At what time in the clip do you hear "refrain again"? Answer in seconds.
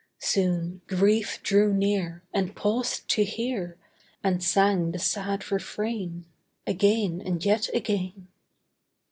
5.51-7.21